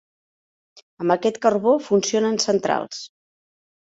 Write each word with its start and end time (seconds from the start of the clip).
Amb 1.03 1.15
aquest 1.15 1.37
carbó 1.43 1.75
funcionen 1.89 2.41
centrals. 2.47 3.03